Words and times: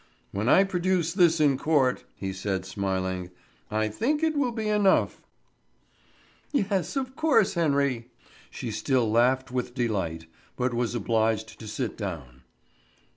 "When 0.31 0.49
I 0.49 0.63
produce 0.63 1.13
this 1.13 1.39
in 1.39 1.59
court," 1.59 2.05
he 2.15 2.33
said, 2.33 2.65
smiling, 2.65 3.29
"I 3.69 3.87
think 3.87 4.23
it 4.23 4.35
will 4.35 4.51
be 4.51 4.67
enough." 4.67 5.21
"Yes, 6.51 6.95
of 6.95 7.15
course, 7.15 7.53
Henry." 7.53 8.09
She 8.49 8.71
still 8.71 9.11
laughed 9.11 9.51
with 9.51 9.75
delight, 9.75 10.25
but 10.57 10.73
was 10.73 10.95
obliged 10.95 11.59
to 11.59 11.67
sit 11.67 11.97
down. 11.97 12.41